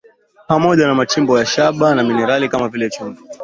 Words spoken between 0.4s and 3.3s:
pamoja na machimbo ya shaba na minerali kama vile chumvi